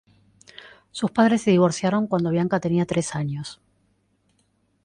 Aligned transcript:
Sus 0.91 1.11
padres 1.11 1.43
se 1.43 1.51
divorciaron 1.51 2.07
cuando 2.07 2.31
Bianca 2.31 2.59
tenía 2.59 2.87
tres 2.87 3.13
años. 3.13 3.61